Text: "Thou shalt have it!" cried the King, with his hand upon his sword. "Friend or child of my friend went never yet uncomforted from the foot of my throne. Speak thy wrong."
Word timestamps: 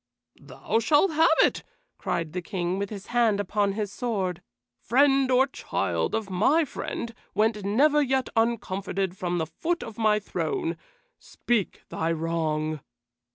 "Thou 0.41 0.79
shalt 0.79 1.11
have 1.11 1.29
it!" 1.43 1.61
cried 1.99 2.33
the 2.33 2.41
King, 2.41 2.79
with 2.79 2.89
his 2.89 3.05
hand 3.13 3.39
upon 3.39 3.73
his 3.73 3.93
sword. 3.93 4.41
"Friend 4.79 5.29
or 5.29 5.45
child 5.45 6.15
of 6.15 6.27
my 6.27 6.65
friend 6.65 7.13
went 7.35 7.63
never 7.63 8.01
yet 8.01 8.27
uncomforted 8.35 9.15
from 9.15 9.37
the 9.37 9.45
foot 9.45 9.83
of 9.83 9.99
my 9.99 10.17
throne. 10.17 10.75
Speak 11.19 11.83
thy 11.89 12.11
wrong." 12.11 12.79